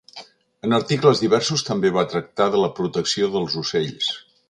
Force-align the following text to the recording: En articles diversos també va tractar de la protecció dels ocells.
En 0.67 0.73
articles 0.77 1.21
diversos 1.25 1.65
també 1.69 1.93
va 1.99 2.07
tractar 2.17 2.51
de 2.57 2.65
la 2.65 2.73
protecció 2.83 3.33
dels 3.37 3.63
ocells. 3.67 4.15